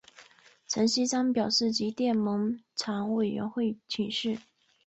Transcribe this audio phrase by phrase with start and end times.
[0.67, 4.39] 陈锡璋表示即电蒙藏委员会请示。